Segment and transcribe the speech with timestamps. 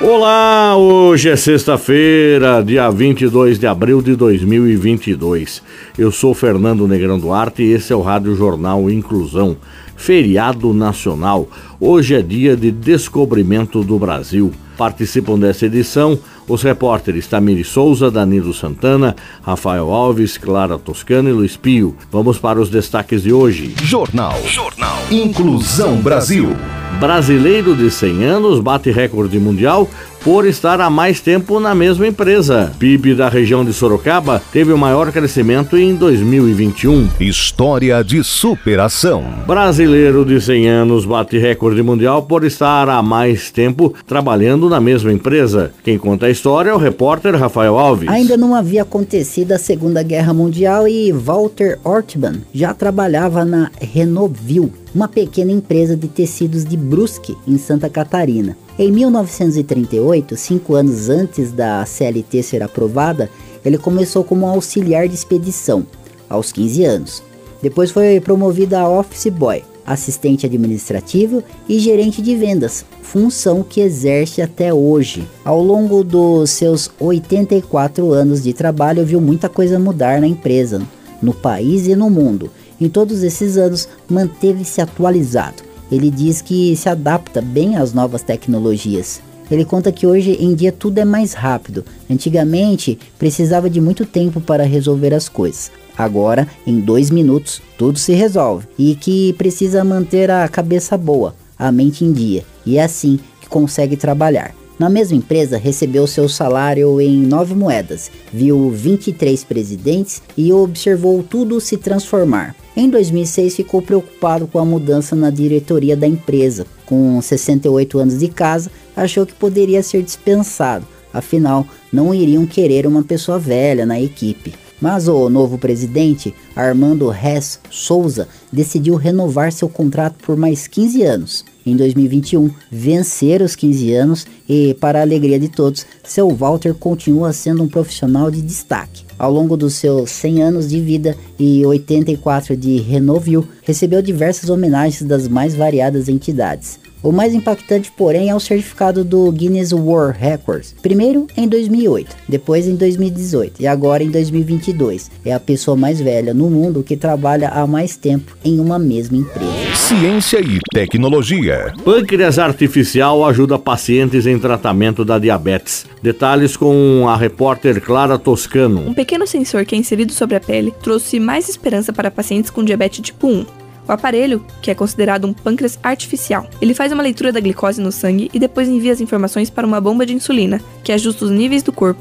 [0.00, 5.60] Olá, hoje é sexta-feira, dia 22 de abril de 2022.
[5.98, 9.56] Eu sou Fernando Negrão Duarte e esse é o Rádio Jornal Inclusão,
[9.96, 11.48] feriado nacional.
[11.80, 14.52] Hoje é dia de descobrimento do Brasil.
[14.76, 21.56] Participam dessa edição os repórteres Tamiri Souza, Danilo Santana, Rafael Alves, Clara Toscano e Luiz
[21.56, 21.96] Pio.
[22.08, 23.74] Vamos para os destaques de hoje.
[23.82, 24.40] Jornal.
[24.46, 24.98] Jornal.
[25.10, 26.56] Inclusão Brasil.
[26.98, 29.88] Brasileiro de 100 anos bate recorde mundial
[30.28, 32.70] por estar há mais tempo na mesma empresa.
[32.78, 37.08] PIB da região de Sorocaba teve o maior crescimento em 2021.
[37.18, 39.24] História de superação.
[39.46, 45.10] Brasileiro de 100 anos bate recorde mundial por estar há mais tempo trabalhando na mesma
[45.10, 45.72] empresa.
[45.82, 48.10] Quem conta a história é o repórter Rafael Alves.
[48.10, 54.70] Ainda não havia acontecido a Segunda Guerra Mundial e Walter Ortman já trabalhava na Renovil,
[54.94, 58.67] uma pequena empresa de tecidos de Brusque, em Santa Catarina.
[58.78, 63.28] Em 1938, cinco anos antes da CLT ser aprovada,
[63.64, 65.84] ele começou como auxiliar de expedição,
[66.30, 67.22] aos 15 anos.
[67.60, 74.40] Depois foi promovido a office boy, assistente administrativo e gerente de vendas, função que exerce
[74.40, 75.26] até hoje.
[75.44, 80.80] Ao longo dos seus 84 anos de trabalho, viu muita coisa mudar na empresa,
[81.20, 82.48] no país e no mundo.
[82.80, 89.20] Em todos esses anos, manteve-se atualizado ele diz que se adapta bem às novas tecnologias.
[89.50, 91.84] Ele conta que hoje em dia tudo é mais rápido.
[92.10, 95.70] Antigamente precisava de muito tempo para resolver as coisas.
[95.96, 98.66] Agora, em dois minutos, tudo se resolve.
[98.78, 102.44] E que precisa manter a cabeça boa, a mente em dia.
[102.64, 104.57] E é assim que consegue trabalhar.
[104.78, 111.60] Na mesma empresa, recebeu seu salário em nove moedas, viu 23 presidentes e observou tudo
[111.60, 112.54] se transformar.
[112.76, 116.64] Em 2006, ficou preocupado com a mudança na diretoria da empresa.
[116.86, 123.02] Com 68 anos de casa, achou que poderia ser dispensado, afinal, não iriam querer uma
[123.02, 124.54] pessoa velha na equipe.
[124.80, 131.44] Mas o novo presidente, Armando Hess Souza, decidiu renovar seu contrato por mais 15 anos.
[131.68, 137.30] Em 2021, vencer os 15 anos e, para a alegria de todos, seu Walter continua
[137.34, 139.07] sendo um profissional de destaque.
[139.18, 145.02] Ao longo dos seus 100 anos de vida e 84 de Renovil, recebeu diversas homenagens
[145.02, 146.78] das mais variadas entidades.
[147.00, 150.74] O mais impactante, porém, é o certificado do Guinness World Records.
[150.82, 155.08] Primeiro em 2008, depois em 2018 e agora em 2022.
[155.24, 159.16] É a pessoa mais velha no mundo que trabalha há mais tempo em uma mesma
[159.16, 159.76] empresa.
[159.76, 161.72] Ciência e tecnologia.
[161.84, 165.86] Pâncreas artificial ajuda pacientes em tratamento da diabetes.
[166.02, 168.88] Detalhes com a repórter Clara Toscano.
[168.88, 172.62] Um pequeno sensor que é inserido sobre a pele trouxe mais esperança para pacientes com
[172.62, 173.46] diabetes tipo 1
[173.88, 177.90] o aparelho, que é considerado um pâncreas artificial, ele faz uma leitura da glicose no
[177.90, 181.62] sangue e depois envia as informações para uma bomba de insulina, que ajusta os níveis
[181.62, 181.98] do corpo.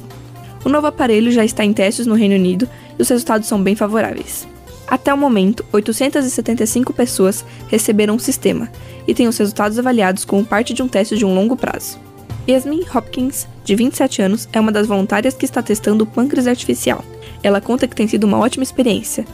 [0.66, 2.68] O novo aparelho já está em testes no Reino Unido
[3.00, 4.46] e os resultados são bem favoráveis.
[4.86, 8.70] Até o momento, 875 pessoas receberam o sistema
[9.08, 11.98] e têm os resultados avaliados como parte de um teste de um longo prazo.
[12.50, 17.04] Yasmin Hopkins, de 27 anos, é uma das voluntárias que está testando o pâncreas artificial.
[17.44, 19.26] Ela conta que tem sido uma ótima experiência.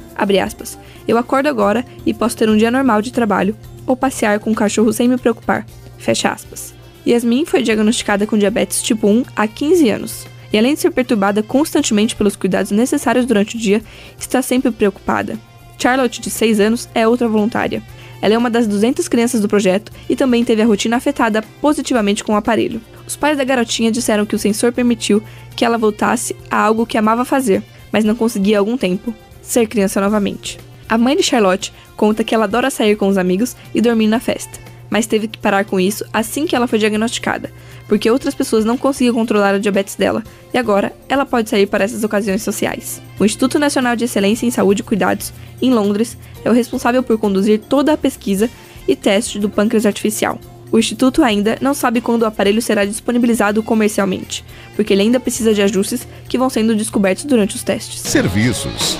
[0.43, 0.75] Aspas,
[1.07, 3.55] Eu acordo agora e posso ter um dia normal de trabalho
[3.85, 5.67] ou passear com o um cachorro sem me preocupar.
[5.99, 6.73] Fecha aspas.
[7.05, 10.25] Yasmin foi diagnosticada com diabetes tipo 1 há 15 anos.
[10.51, 13.83] E além de ser perturbada constantemente pelos cuidados necessários durante o dia,
[14.17, 15.37] está sempre preocupada.
[15.77, 17.83] Charlotte, de 6 anos, é outra voluntária.
[18.23, 22.23] Ela é uma das 200 crianças do projeto e também teve a rotina afetada positivamente
[22.23, 22.79] com o aparelho.
[23.05, 25.21] Os pais da garotinha disseram que o sensor permitiu
[25.57, 27.61] que ela voltasse a algo que amava fazer,
[27.91, 30.57] mas não conseguia há algum tempo ser criança novamente.
[30.87, 34.21] A mãe de Charlotte conta que ela adora sair com os amigos e dormir na
[34.21, 34.57] festa,
[34.93, 37.51] mas teve que parar com isso assim que ela foi diagnosticada,
[37.87, 40.23] porque outras pessoas não conseguiam controlar a diabetes dela
[40.53, 43.01] e agora ela pode sair para essas ocasiões sociais.
[43.19, 47.17] O Instituto Nacional de Excelência em Saúde e Cuidados, em Londres, é o responsável por
[47.17, 48.47] conduzir toda a pesquisa
[48.87, 50.39] e teste do pâncreas artificial,
[50.71, 54.43] o Instituto ainda não sabe quando o aparelho será disponibilizado comercialmente,
[54.75, 57.99] porque ele ainda precisa de ajustes que vão sendo descobertos durante os testes.
[58.01, 58.97] Serviços.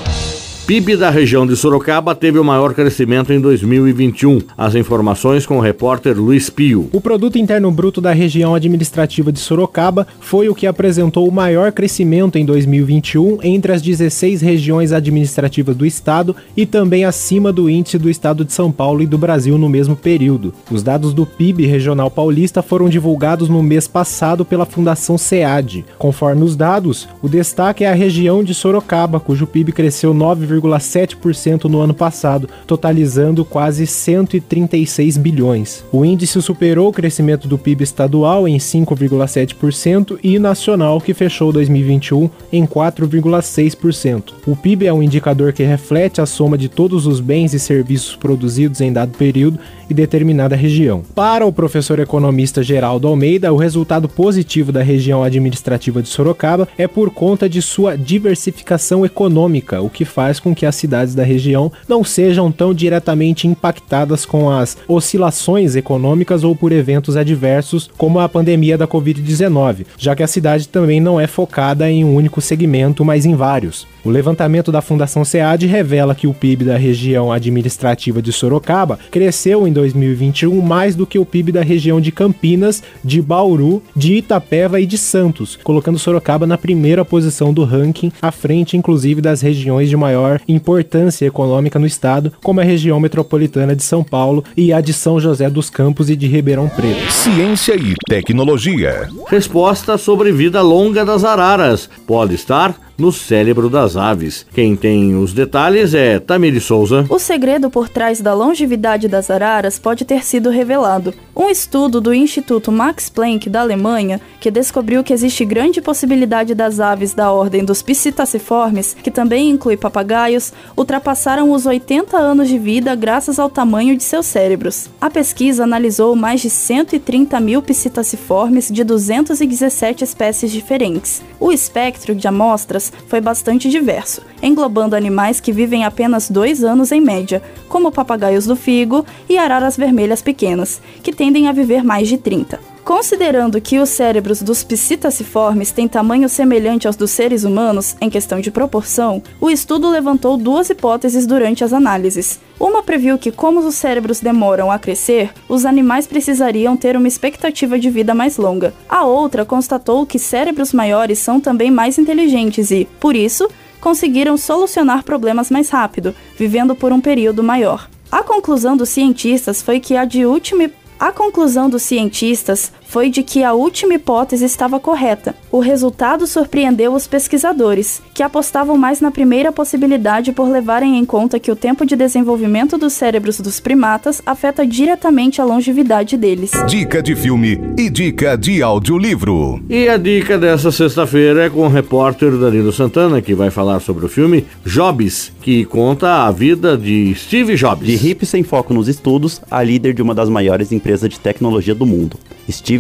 [0.66, 4.40] PIB da região de Sorocaba teve o maior crescimento em 2021.
[4.58, 6.88] As informações com o repórter Luiz Pio.
[6.94, 11.74] O produto interno bruto da região administrativa de Sorocaba foi o que apresentou o maior
[11.74, 17.98] crescimento em 2021 entre as 16 regiões administrativas do estado e também acima do índice
[17.98, 20.54] do estado de São Paulo e do Brasil no mesmo período.
[20.72, 25.84] Os dados do PIB regional paulista foram divulgados no mês passado pela Fundação SEAD.
[25.98, 31.66] Conforme os dados, o destaque é a região de Sorocaba, cujo PIB cresceu 9, 1,7%
[31.66, 35.84] no ano passado, totalizando quase 136 bilhões.
[35.92, 42.30] O índice superou o crescimento do PIB estadual em 5,7% e nacional, que fechou 2021
[42.52, 44.34] em 4,6%.
[44.46, 48.16] O PIB é um indicador que reflete a soma de todos os bens e serviços
[48.16, 49.60] produzidos em dado período
[49.90, 51.04] e determinada região.
[51.14, 56.88] Para o professor economista Geraldo Almeida, o resultado positivo da região administrativa de Sorocaba é
[56.88, 61.72] por conta de sua diversificação econômica, o que faz com que as cidades da região
[61.88, 68.28] não sejam tão diretamente impactadas com as oscilações econômicas ou por eventos adversos como a
[68.28, 73.06] pandemia da Covid-19, já que a cidade também não é focada em um único segmento,
[73.06, 73.88] mas em vários.
[74.04, 79.66] O levantamento da Fundação SEAD revela que o PIB da região administrativa de Sorocaba cresceu
[79.66, 84.82] em 2021 mais do que o PIB da região de Campinas, de Bauru, de Itapeva
[84.82, 89.90] e de Santos, colocando Sorocaba na primeira posição do ranking, à frente inclusive das regiões
[89.90, 94.82] de maior importância econômica no estado, como a região metropolitana de São Paulo e a
[94.82, 97.12] de São José dos Campos e de Ribeirão Preto.
[97.12, 99.10] Ciência e tecnologia.
[99.28, 101.90] Resposta sobre vida longa das araras.
[102.06, 104.46] Pode estar no cérebro das aves.
[104.54, 107.06] Quem tem os detalhes é Tamiri Souza.
[107.10, 111.14] O segredo por trás da longevidade das araras pode ter sido revelado.
[111.36, 116.80] Um estudo do Instituto Max Planck da Alemanha, que descobriu que existe grande possibilidade das
[116.80, 122.94] aves da ordem dos Psittaciformes, que também inclui papagaios, ultrapassaram os 80 anos de vida
[122.94, 124.92] graças ao tamanho de seus cérebros.
[125.02, 131.24] A pesquisa analisou mais de 130 mil Psittaciformes de 217 espécies diferentes.
[131.40, 137.02] O espectro de amostras foi bastante diverso, englobando animais que vivem apenas dois anos em
[137.02, 142.18] média, como papagaios do figo e araras vermelhas pequenas, que tendem a viver mais de
[142.18, 142.60] 30.
[142.84, 148.42] Considerando que os cérebros dos psittaciformes têm tamanho semelhante aos dos seres humanos em questão
[148.42, 152.42] de proporção, o estudo levantou duas hipóteses durante as análises.
[152.60, 157.80] Uma previu que, como os cérebros demoram a crescer, os animais precisariam ter uma expectativa
[157.80, 158.74] de vida mais longa.
[158.90, 163.48] A outra constatou que cérebros maiores são também mais inteligentes e, por isso,
[163.80, 167.88] conseguiram solucionar problemas mais rápido, vivendo por um período maior.
[168.12, 170.70] A conclusão dos cientistas foi que a de última
[171.04, 175.34] a conclusão dos cientistas foi de que a última hipótese estava correta.
[175.52, 181.40] O resultado surpreendeu os pesquisadores, que apostavam mais na primeira possibilidade por levarem em conta
[181.40, 186.52] que o tempo de desenvolvimento dos cérebros dos primatas afeta diretamente a longevidade deles.
[186.68, 189.60] Dica de filme e dica de audiolivro.
[189.68, 194.06] E a dica dessa sexta-feira é com o repórter Danilo Santana, que vai falar sobre
[194.06, 197.88] o filme Jobs, que conta a vida de Steve Jobs.
[197.88, 201.74] De hippie sem foco nos estudos, a líder de uma das maiores empresas de tecnologia
[201.74, 202.20] do mundo.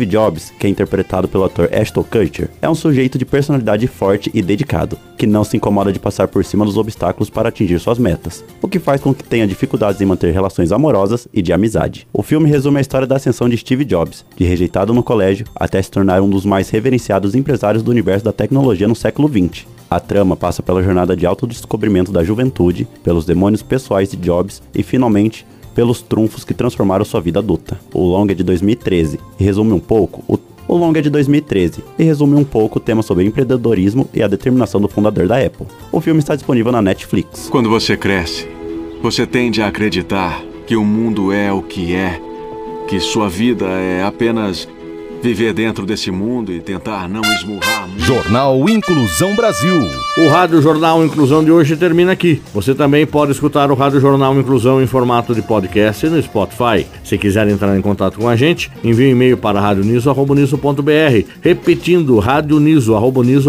[0.04, 4.30] Steve Jobs, que é interpretado pelo ator Ashton Kutcher, é um sujeito de personalidade forte
[4.34, 7.98] e dedicado, que não se incomoda de passar por cima dos obstáculos para atingir suas
[7.98, 12.08] metas, o que faz com que tenha dificuldades em manter relações amorosas e de amizade.
[12.12, 15.82] O filme resume a história da ascensão de Steve Jobs, de rejeitado no colégio até
[15.82, 19.66] se tornar um dos mais reverenciados empresários do universo da tecnologia no século XX.
[19.90, 24.82] A trama passa pela jornada de autodescobrimento da juventude, pelos demônios pessoais de Jobs e,
[24.82, 27.80] finalmente, pelos trunfos que transformaram sua vida adulta.
[27.94, 30.38] O longa é de 2013 e resume um pouco o
[30.68, 34.28] o longa é de 2013 e resume um pouco o tema sobre empreendedorismo e a
[34.28, 35.68] determinação do fundador da Apple.
[35.92, 37.50] O filme está disponível na Netflix.
[37.50, 38.48] Quando você cresce,
[39.02, 42.20] você tende a acreditar que o mundo é o que é,
[42.88, 44.68] que sua vida é apenas
[45.24, 47.88] viver dentro desse mundo e tentar não esmurrar.
[47.88, 48.04] Muito.
[48.04, 49.90] Jornal Inclusão Brasil.
[50.18, 52.42] O Rádio Jornal Inclusão de hoje termina aqui.
[52.54, 56.86] Você também pode escutar o Rádio Jornal Inclusão em formato de podcast no Spotify.
[57.06, 63.48] Se quiser entrar em contato com a gente, envie um e-mail para radioniso.br, repetindo radioniso.br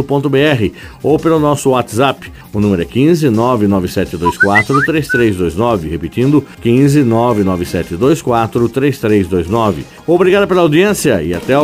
[1.02, 2.32] ou pelo nosso WhatsApp.
[2.52, 9.84] O número é 15 99724 3329, repetindo 15 99724 3329.
[10.06, 11.63] Obrigado pela audiência e até o